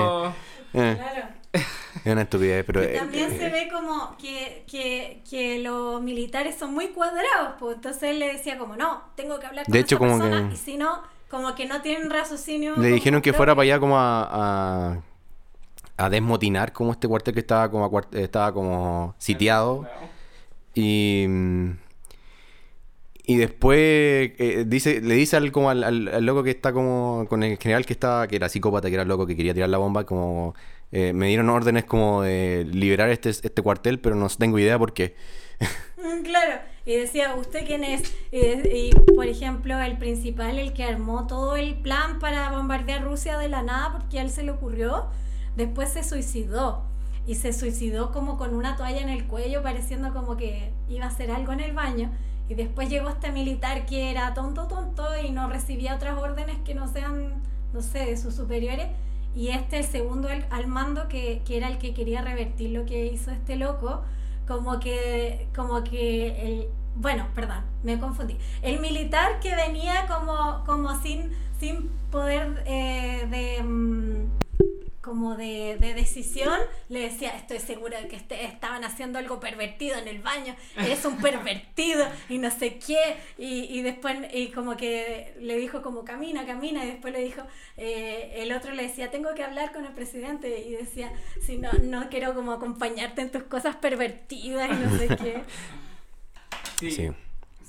[0.73, 0.95] Eh.
[0.97, 1.27] Claro.
[2.07, 2.87] Es una estupidez, pero...
[2.87, 8.19] también se ve como que, que, que, los militares son muy cuadrados, pues entonces él
[8.19, 11.01] le decía como, no, tengo que hablar con de hecho, como persona, y si no,
[11.29, 12.77] como que no tienen raciocinio.
[12.77, 15.01] Le dijeron que fuera para allá como a,
[15.97, 19.85] a, desmotinar como este cuartel que estaba como, estaba como sitiado.
[20.73, 21.25] Y...
[23.29, 27.43] Y después eh, dice, le dice al, como al, al, loco que está como con
[27.43, 29.77] el general que estaba, que era psicópata, que era el loco que quería tirar la
[29.77, 30.55] bomba, como
[30.91, 34.93] eh, me dieron órdenes como de liberar este, este cuartel, pero no tengo idea por
[34.93, 35.15] qué.
[35.97, 38.13] Mm, claro, y decía, ¿usted quién es?
[38.31, 43.49] Y, por ejemplo, el principal, el que armó todo el plan para bombardear Rusia de
[43.49, 45.07] la nada porque a él se le ocurrió,
[45.55, 46.85] después se suicidó.
[47.25, 51.09] y se suicidó como con una toalla en el cuello, pareciendo como que iba a
[51.09, 52.09] hacer algo en el baño.
[52.47, 56.73] Y después llegó este militar que era tonto, tonto y no recibía otras órdenes que
[56.73, 58.87] no sean, no sé, de sus superiores.
[59.37, 62.87] Y este, el segundo al, al mando, que, que, era el que quería revertir lo
[62.87, 64.01] que hizo este loco,
[64.47, 68.35] como que, como que el, bueno, perdón, me confundí.
[68.63, 74.27] El militar que venía como, como sin, sin poder eh, de...
[75.07, 80.05] Como de, decisión, le decía, estoy segura de que este, estaban haciendo algo pervertido en
[80.09, 85.55] el baño, eres un pervertido y no sé qué, y, después, y como que le
[85.55, 87.41] dijo como camina, camina, y después le dijo,
[87.77, 91.71] eh, el otro le decía, tengo que hablar con el presidente, y decía, si no,
[91.83, 95.43] no quiero como acompañarte en tus cosas pervertidas y no sé qué.
[96.79, 97.11] Sí.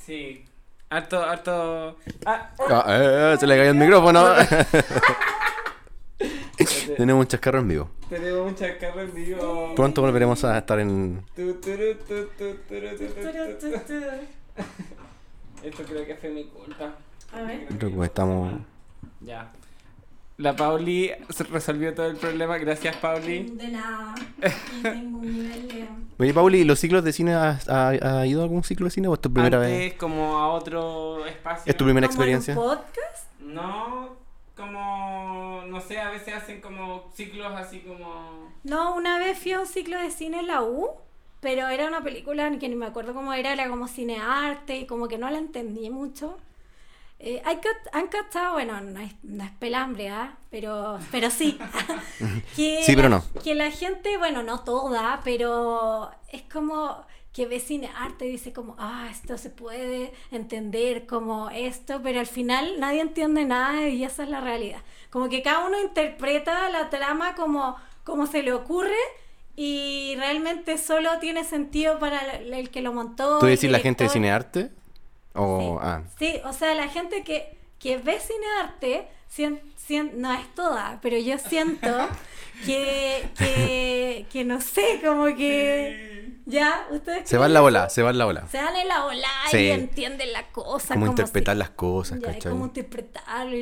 [0.05, 0.45] Sí.
[0.91, 1.97] Harto, harto.
[2.27, 4.27] Ah, ah eh, se le cayó el micrófono.
[6.97, 7.91] Tenemos un chascarro en vivo.
[8.09, 9.75] Tenemos un chascarro en vivo.
[9.75, 11.23] Pronto volveremos a estar en.
[15.63, 16.95] Esto creo que fue mi culpa.
[17.33, 17.67] A ver.
[17.79, 18.61] Creo que estamos.
[19.21, 19.53] Ya.
[20.39, 21.11] La Pauli
[21.51, 22.59] resolvió todo el problema.
[22.59, 23.43] Gracias, Pauli.
[23.57, 24.15] De nada.
[24.83, 25.89] tengo un nivel de...
[26.17, 29.15] Oye, Pauli, ¿los ciclos de cine has, ha, ido a algún ciclo de cine o
[29.15, 29.95] es tu primera Antes, vez?
[29.95, 31.65] como a otro espacio.
[31.67, 32.55] ¿Es tu primera experiencia?
[32.55, 33.33] ¿Como podcast?
[33.41, 34.18] No,
[34.59, 38.53] como, no sé, a veces hacen como ciclos así como...
[38.65, 40.91] No, una vez fui a un ciclo de cine en la U,
[41.41, 45.07] pero era una película que ni me acuerdo cómo era, era como cinearte y como
[45.07, 46.37] que no la entendí mucho.
[47.21, 47.59] Eh, hay
[47.93, 50.37] han cachado, bueno, no es, no es pelambre, ¿ah?
[50.51, 51.59] pero, pero sí.
[52.57, 53.25] que sí, pero no.
[53.43, 57.05] Que la gente, bueno, no toda, pero es como
[57.39, 62.19] que ve cine arte y dice como, ah, esto se puede entender como esto, pero
[62.19, 64.81] al final nadie entiende nada y esa es la realidad.
[65.09, 68.99] Como que cada uno interpreta la trama como, como se le ocurre
[69.55, 73.39] y realmente solo tiene sentido para el, que lo montó.
[73.39, 74.73] ¿Tú decís la gente de cine arte?
[75.33, 76.03] Ah.
[76.19, 76.41] sí.
[76.45, 79.07] o sea, la gente que, que ve cinearte,
[80.15, 81.89] no es toda, pero yo siento
[82.67, 87.29] que, que, que no sé, como que ya, ustedes...
[87.29, 88.47] Se va en la ola, se va en la ola.
[88.49, 90.95] Se van en la ola y entienden la cosa.
[90.95, 92.51] Cómo interpretar las cosas, ¿cachai?
[92.53, 93.55] Cómo interpretarlo.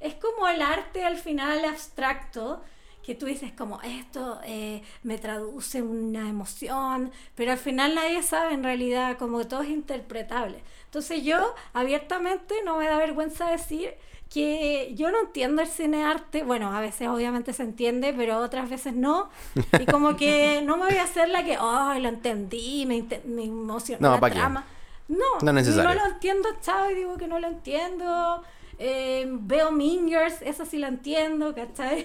[0.00, 2.62] Es como el arte al final abstracto
[3.04, 8.54] que tú dices como esto eh, me traduce una emoción, pero al final nadie sabe
[8.54, 10.62] en realidad, como todo es interpretable.
[10.86, 13.94] Entonces yo abiertamente no me da vergüenza decir
[14.34, 18.68] que yo no entiendo el cine arte, bueno, a veces obviamente se entiende, pero otras
[18.68, 19.30] veces no,
[19.78, 23.44] y como que no me voy a hacer la que, oh, lo entendí, me, me
[23.44, 24.64] emocionó no, la trama.
[25.06, 28.42] No, no, no lo entiendo, chao, y digo que no lo entiendo.
[28.80, 32.04] Eh, veo Mingers, eso sí lo entiendo, ¿cachai?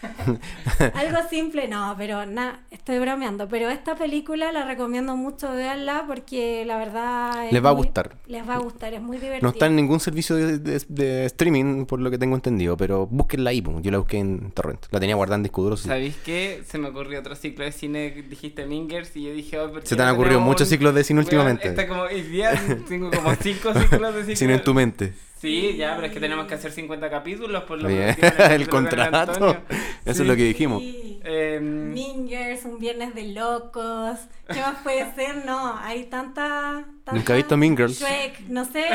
[0.94, 3.48] Algo simple, no, pero nada, estoy bromeando.
[3.48, 7.50] Pero esta película la recomiendo mucho, veanla porque la verdad.
[7.50, 8.16] Les va a gustar.
[8.26, 9.42] Les va a gustar, es muy divertido.
[9.42, 13.62] No está en ningún servicio de, streaming, por lo que tengo entendido, pero búsquenla ahí,
[13.80, 14.86] yo la busqué en Torrent.
[14.90, 15.76] La tenía guardada en disco duro.
[15.76, 16.62] ¿Sabéis qué?
[16.66, 20.02] Se me ocurrió otro ciclo de cine, dijiste Mingers, y yo dije, oh, Se te
[20.02, 21.68] han ocurrido muchos ciclos de cine últimamente.
[21.68, 22.04] Está como,
[22.88, 24.36] tengo como cinco ciclos de cine.
[24.36, 25.27] Cine en tu mente.
[25.40, 28.16] Sí, ya, pero es que tenemos que hacer 50 capítulos por lo menos.
[28.50, 29.56] el contrato.
[30.04, 30.82] Eso es lo que dijimos.
[30.82, 34.18] Em, Mingers, un viernes de locos.
[34.52, 35.44] ¿Qué más puede ser?
[35.44, 36.86] No, hay tanta.
[37.12, 38.00] Nunca he visto Mingers.
[38.00, 38.86] Shrek, no sé.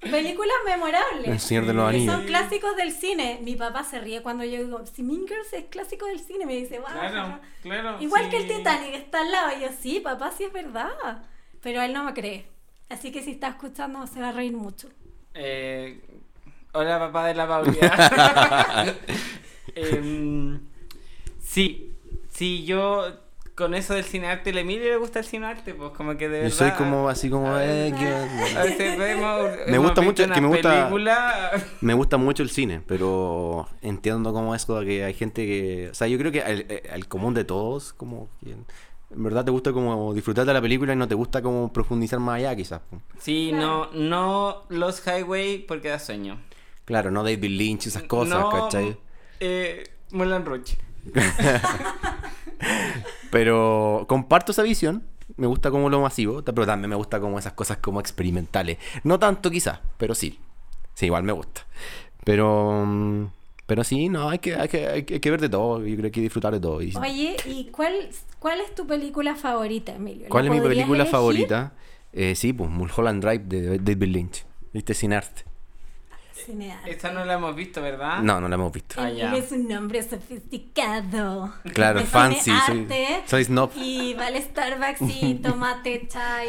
[0.00, 1.28] películas memorables.
[1.28, 2.14] El Señor de los Anillos.
[2.14, 3.40] Son clásicos del cine.
[3.42, 6.78] Mi papá se ríe cuando yo digo, si Mingers es clásico del cine, me dice,
[6.78, 6.88] wow.
[6.88, 7.96] Claro, claro.
[8.00, 9.58] Igual que el Titanic está al lado.
[9.58, 11.24] Y yo, sí, papá, sí es verdad.
[11.62, 12.46] Pero él no me cree.
[12.88, 14.88] Así que si está escuchando, se va a reír mucho.
[15.38, 16.00] Eh,
[16.72, 18.94] hola, papá de la Paula.
[19.74, 20.58] Em,
[21.38, 21.92] sí,
[22.30, 23.04] sí, yo
[23.56, 25.74] con eso del cine arte, ¿le Emilio le gusta el cine arte?
[25.74, 26.50] Pues como que de verdad.
[26.50, 27.58] Yo soy como así como.
[27.58, 27.92] Eh,
[28.56, 30.90] a veces vemos, me gusta mucho, que me gusta.
[31.80, 35.88] Me gusta mucho el cine, pero entiendo como eso que hay gente que.
[35.90, 38.66] O sea, yo creo que el, común de todos, como quien
[39.10, 42.18] en verdad te gusta como disfrutar de la película y no te gusta como profundizar
[42.18, 42.80] más allá quizás.
[43.18, 46.40] Sí, no, no los highway porque da sueño.
[46.84, 48.96] Claro, no David Lynch, esas cosas, ¿cachai?
[49.40, 50.78] Eh, Mulan Rouge.
[53.30, 55.04] pero comparto esa visión.
[55.36, 58.78] Me gusta como lo masivo, pero también me gusta como esas cosas como experimentales.
[59.02, 60.38] No tanto quizás, pero sí.
[60.94, 61.66] Sí, igual me gusta.
[62.24, 63.30] Pero...
[63.66, 65.84] Pero sí, no, hay que, hay que, hay que ver de todo.
[65.84, 66.76] Yo creo que hay que disfrutar de todo.
[66.76, 70.28] Oye, ¿y cuál, cuál es tu película favorita, Emilio?
[70.28, 71.72] ¿Cuál es mi película favorita?
[72.12, 74.46] Eh, sí, pues Mulholland Drive de David Lynch.
[74.72, 74.94] ¿Viste?
[74.94, 75.44] Sin arte.
[76.86, 78.22] Esta no la hemos visto, ¿verdad?
[78.22, 78.94] No, no la hemos visto.
[78.98, 81.52] Ah, es un hombre sofisticado.
[81.74, 82.86] Claro, fancy, soy,
[83.26, 83.70] soy snob.
[83.76, 86.44] Y va al Starbucks y toma techa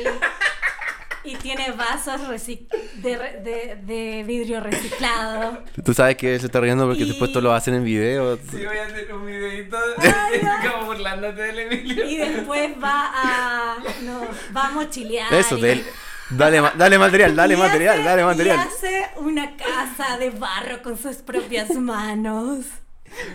[1.23, 2.67] y, tiene vasos reci-
[3.01, 5.63] de, re- de, de vidrio reciclado.
[5.83, 8.37] Tú sabes que se está riendo porque Y- después tú lo hacen en video.
[8.37, 10.71] Sí, voy a hacer un videito Ay, no.
[10.71, 12.05] como burlándote del Emilio.
[12.05, 13.77] Y después va a.
[14.03, 14.21] No,
[14.55, 15.33] va a mochilear.
[15.33, 15.85] Eso, y- de él.
[16.29, 18.59] Dale, ma- dale material, dale y material, hace- dale Y material.
[18.59, 22.65] hace una casa de barro con sus propias manos.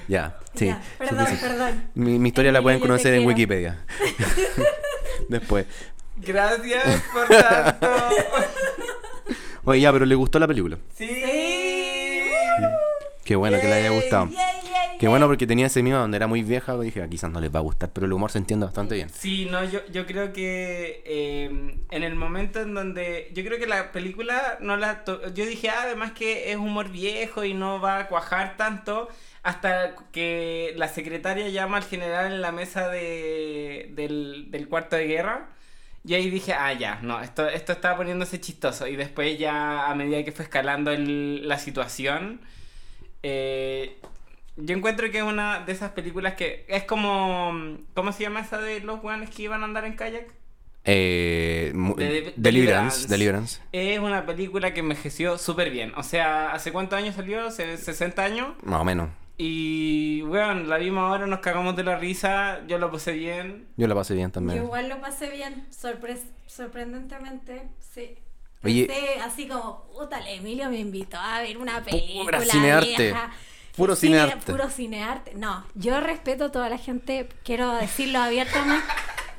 [0.09, 0.66] Ya, sí.
[0.66, 1.90] Ya, perdón, perdón.
[1.95, 3.27] Mi, mi historia la pueden conocer en.
[3.27, 3.79] Wikipedia.
[5.29, 5.66] Después.
[6.27, 7.89] Gracias por tanto.
[9.65, 10.77] Oye, ya, pero le gustó la película.
[10.95, 11.07] Sí.
[13.25, 14.29] Qué bueno que le haya gustado.
[14.99, 16.77] Qué bueno porque tenía ese miedo donde era muy vieja.
[16.79, 19.09] Dije, "Ah, quizás no les va a gustar, pero el humor se entiende bastante bien.
[19.11, 23.31] Sí, no, yo, yo creo que eh, en el momento en donde.
[23.35, 25.05] Yo creo que la película no la.
[25.05, 29.09] to- Yo dije, ah, además que es humor viejo y no va a cuajar tanto.
[29.45, 35.07] Hasta que la secretaria llama al general en la mesa de, del, del cuarto de
[35.07, 35.49] guerra.
[36.05, 38.87] Y ahí dije, ah, ya, no, esto, esto estaba poniéndose chistoso.
[38.88, 42.41] Y después ya, a medida que fue escalando el- la situación,
[43.23, 43.99] eh,
[44.57, 47.79] yo encuentro que es una de esas películas que es como...
[47.95, 50.27] ¿Cómo se llama esa de los weones que iban a andar en kayak?
[50.85, 53.61] Eh, De- Deliverance, Deliverance.
[53.71, 55.93] Es una película que envejeció súper bien.
[55.97, 57.47] O sea, ¿hace cuántos años salió?
[57.47, 58.49] ¿Hace 60 años?
[58.65, 59.09] Más o menos.
[59.38, 63.66] Y, bueno, la vimos ahora, nos cagamos de la risa, yo lo puse bien.
[63.77, 64.62] Yo la pasé bien Yo también.
[64.62, 68.14] igual lo pasé bien, sorpres sorprendentemente, sí.
[68.64, 72.97] Oye- Pensé así como, puta, Emilio me invitó a ver una película cinearte.
[72.97, 73.33] vieja.
[73.77, 74.53] Puro Cine- cinearte.
[74.53, 75.35] Puro cinearte.
[75.35, 78.85] No, yo respeto a toda la gente, quiero decirlo abiertamente.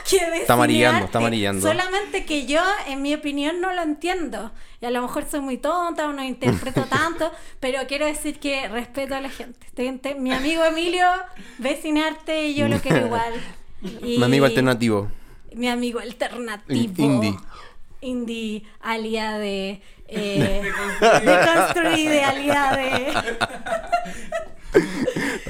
[0.09, 1.61] Que de Está amarillando, está amarillando.
[1.67, 4.51] Solamente que yo, en mi opinión, no lo entiendo.
[4.81, 8.67] Y a lo mejor soy muy tonta o no interpreto tanto, pero quiero decir que
[8.67, 10.15] respeto a la gente.
[10.15, 11.05] Mi amigo Emilio
[11.57, 13.33] ve cinearte y yo lo quiero igual.
[14.03, 15.09] Y- Un amigo alternativo.
[15.53, 16.93] mi amigo alternativo.
[17.03, 17.35] Indie.
[18.01, 19.81] Indie, alia de.
[20.09, 20.61] Eh,
[21.23, 23.13] deconstruide, alia de.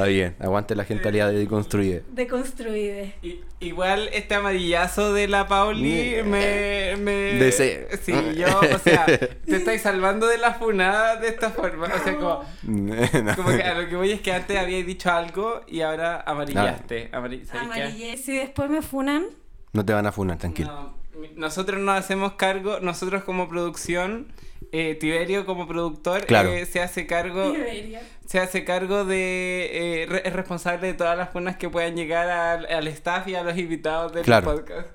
[0.03, 0.35] Está bien.
[0.39, 2.03] Aguante la gente aliada de Deconstruide.
[2.11, 3.15] Deconstruide.
[3.21, 6.95] I- igual este amarillazo de la Pauli me...
[6.97, 7.11] me...
[7.39, 7.87] Deseo.
[8.01, 11.85] Sí, yo, o sea, te estáis salvando de la funada de esta forma.
[11.87, 12.43] O sea, como...
[13.35, 17.09] Como que a lo que voy es que antes habíais dicho algo y ahora amarillaste.
[17.11, 17.81] Amari- ¿sabes qué?
[17.83, 18.17] Amarille.
[18.17, 19.25] Si después me funan,
[19.71, 20.71] No te van a funar, tranquilo.
[20.71, 21.03] No,
[21.35, 24.27] nosotros nos hacemos cargo, nosotros como producción,
[24.71, 26.49] eh, Tiberio como productor, Claro.
[26.49, 27.99] eh, se hace cargo, Tiberio.
[28.25, 32.29] se hace cargo de, eh, re- es responsable de todas las funas que puedan llegar
[32.29, 34.53] al, al staff y a los invitados del Claro.
[34.55, 34.87] podcast.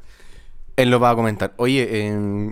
[0.76, 1.54] Él lo va a comentar.
[1.57, 2.07] Oye, eh,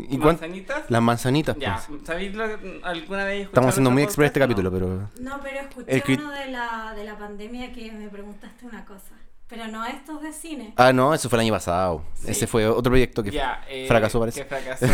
[0.08, 0.90] ¿y cuán- ¿Manzanitas?
[0.90, 2.00] Las manzanitas, Ya, pues.
[2.04, 2.44] ¿sabéis lo,
[2.82, 5.08] alguna vez Estamos haciendo muy express este capítulo, pero.
[5.20, 9.14] No, pero escuché El uno de la, de la pandemia que me preguntaste una cosa.
[9.48, 10.74] Pero no estos de cine.
[10.76, 12.04] Ah, no, eso fue el año pasado.
[12.14, 12.32] Sí.
[12.32, 13.30] Ese fue otro proyecto que
[13.68, 14.40] eh, fracasó, parece.
[14.42, 14.86] Que fracasó.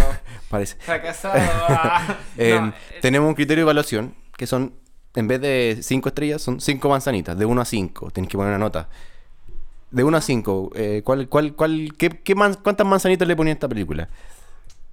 [0.50, 0.76] parece.
[0.76, 1.30] fracasó.
[1.34, 2.16] ah.
[2.36, 4.74] Eh, No, eh, tenemos un criterio de evaluación que son,
[5.14, 8.10] en vez de 5 estrellas, son 5 manzanitas, de 1 a 5.
[8.10, 8.88] Tienes que poner una nota.
[9.90, 13.52] De 1 a 5, eh, ¿cuál, cuál, cuál, qué, qué man- ¿cuántas manzanitas le ponía
[13.52, 14.08] a esta película?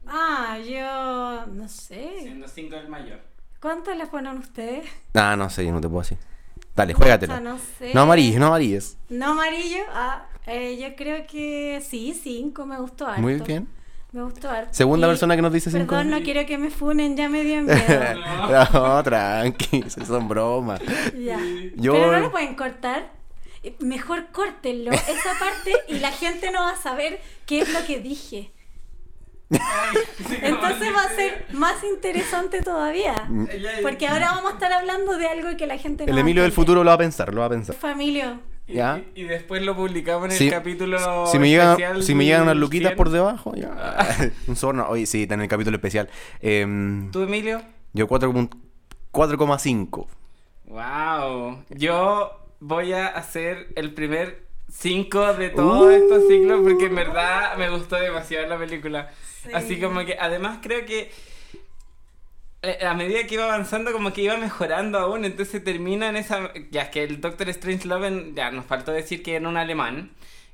[0.07, 1.45] Ah, yo.
[1.53, 2.19] No sé.
[2.21, 3.19] Siendo cinco el mayor.
[3.61, 4.89] ¿Cuántas les ponen ustedes?
[5.13, 6.17] Ah, no sé, yo no te puedo decir.
[6.79, 7.37] Dale, juégatela.
[7.37, 7.93] Pucha, no sé.
[7.93, 8.97] No amarilles, no amarilles.
[9.09, 9.83] No amarillo.
[9.93, 12.65] Ah, eh, yo creo que sí, cinco.
[12.65, 13.21] Me gustó harto.
[13.21, 13.67] Muy bien.
[14.11, 14.69] Me gustó harto.
[14.73, 15.87] Segunda Y- persona que nos dice cinco.
[15.87, 17.75] Perdón, no quiero que me funen, ya me dio miedo.
[18.73, 20.79] no, tranqui, son bromas.
[21.17, 21.39] ya.
[21.75, 23.11] Yo- Pero no lo pueden cortar.
[23.79, 27.99] Mejor córtenlo, esa parte, y la gente no va a saber qué es lo que
[27.99, 28.51] dije.
[29.49, 33.15] Entonces va a ser más interesante todavía.
[33.81, 36.51] Porque ahora vamos a estar hablando de algo que la gente no El Emilio del
[36.51, 37.75] futuro lo va a pensar, lo va a pensar.
[37.75, 38.39] Familia.
[38.67, 39.01] Y, Ya.
[39.15, 40.45] y- y después lo publicamos en Sí.
[40.47, 41.25] el capítulo.
[41.27, 42.97] Si me, llegan, especial si me llegan unas luquitas 100.
[42.97, 44.05] por debajo, ya.
[44.47, 44.87] Un sorno.
[44.89, 46.07] Oye, sí, está en el capítulo especial.
[46.41, 47.61] Em, ¿Tú, Emilio?
[47.93, 48.55] yo 4,5.
[49.11, 50.07] 4,5.
[50.67, 51.63] Wow.
[51.69, 55.89] Yo voy a hacer el primer 5 de todos Uh.
[55.89, 59.11] estos ciclos porque en verdad me gustó demasiado la película.
[59.43, 59.49] Sí.
[59.53, 61.11] Así como que, además creo que
[62.61, 66.51] eh, a medida que iba avanzando como que iba mejorando aún, entonces termina en esa...
[66.71, 70.11] Ya que el Doctor Strange Love, ya nos faltó decir que era un alemán,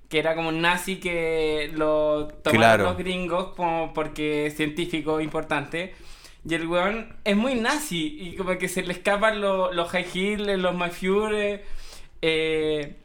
[0.08, 2.84] que era como un nazi que lo tomaron Claro.
[2.86, 5.96] los gringos como porque es científico importante.
[6.48, 10.06] Y el weón es muy nazi y como que se le escapan los, los high
[10.14, 11.60] heels, los my Fury.
[12.22, 12.96] eh,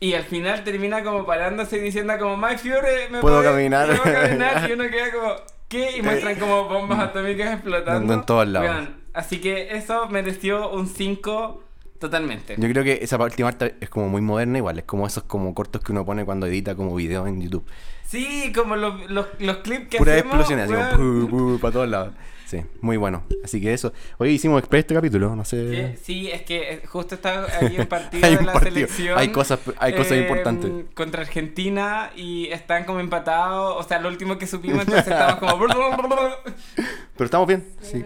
[0.00, 3.86] y al final termina como parándose y diciendo como My Fury, me Puedo puede- caminar".
[4.02, 5.34] puedo caminar", y uno queda como
[5.68, 5.96] ¿qué?
[5.98, 8.12] Y muestran como bombas atómicas explotando.
[8.14, 8.88] En todos lados.
[9.12, 11.62] Así que eso mereció un 5
[11.98, 12.54] totalmente.
[12.58, 15.54] Yo creo que esa última parte es como muy moderna igual, es como esos como
[15.54, 17.64] cortos que uno pone cuando edita como videos en YouTube.
[18.04, 20.34] Sí, como los, los, los clips que Puras hacemos.
[20.36, 21.28] explosiones, así weón.
[21.28, 22.14] como para todos lados.
[22.50, 23.22] Sí, muy bueno.
[23.44, 23.92] Así que eso.
[24.18, 25.56] Hoy hicimos express este capítulo, no sé.
[25.56, 28.74] Que- Sí, es que eh, justo está ahí un partido Hay de la partido.
[28.74, 29.16] selección.
[29.16, 30.70] Hay cosas- hay cosas eh, importantes.
[30.94, 33.76] Contra Argentina y están como empatados.
[33.78, 35.64] O sea, lo último que supimos, entonces estamos como.
[37.16, 37.68] Pero estamos bien.
[37.82, 38.04] Sí, Sí.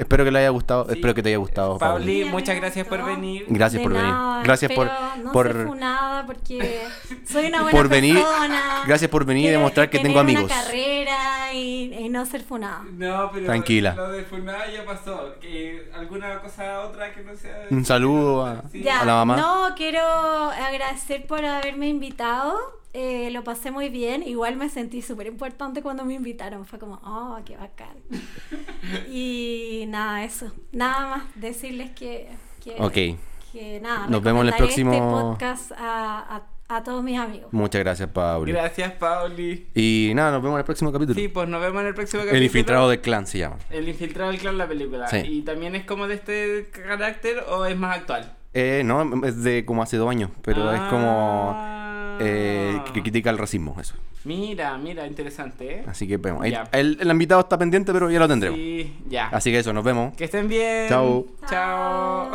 [0.00, 0.84] Espero que le haya gustado.
[0.86, 0.92] sí.
[0.94, 1.78] Espero que te haya gustado.
[1.78, 2.24] Pauli.
[2.24, 3.44] Muchas gracias por venir.
[3.48, 4.14] Gracias De por venir.
[4.42, 4.90] Gracias por,
[5.22, 6.82] no por, ser funada porque
[7.28, 8.14] soy una buena por venir.
[8.16, 8.82] persona.
[8.86, 10.44] Gracias por venir y demostrar que tener tengo amigos.
[10.44, 12.82] una carrera y, y no ser funada.
[12.92, 13.94] No, pero Tranquila.
[13.94, 15.34] lo de Funada ya pasó.
[15.40, 17.66] Que alguna cosa otra que no sea.
[17.70, 18.88] Un saludo a, Sí.
[18.88, 19.36] A la mamá.
[19.36, 22.79] no, quiero agradecer por haberme invitado.
[22.92, 24.22] Eh, lo pasé muy bien.
[24.24, 26.66] Igual me sentí súper importante cuando me invitaron.
[26.66, 27.96] Fue como, oh, qué bacán.
[29.10, 30.52] y nada, eso.
[30.72, 32.28] Nada más decirles que.
[32.62, 33.18] que Ok.
[33.52, 34.06] que nada.
[34.08, 37.52] Nos vemos en el recomendaré próximo- Este podcast a, a- a todos mis amigos.
[37.52, 38.52] Muchas gracias, Pauli.
[38.52, 39.66] Gracias, Pauli.
[39.74, 41.18] Y nada, nos vemos en el próximo capítulo.
[41.18, 42.38] Sí, pues nos vemos en el próximo capítulo.
[42.38, 43.56] el infiltrado del clan se llama.
[43.70, 45.08] El infiltrado del clan, la película.
[45.08, 45.16] Sí.
[45.18, 48.36] ¿Y también es como de este carácter o es más actual?
[48.54, 51.89] Eh, no, es de como hace dos años, pero es como Ah.
[52.20, 53.94] Eh, que critica el racismo, eso.
[54.24, 55.84] Mira, mira, interesante, ¿eh?
[55.86, 56.44] Así que vemos.
[56.72, 58.58] El, el invitado está pendiente, pero ya lo tendremos.
[58.58, 59.28] Sí, ya.
[59.28, 60.14] Así que eso, nos vemos.
[60.14, 60.88] Que estén bien.
[60.88, 61.26] Chao.
[61.48, 62.30] Chao.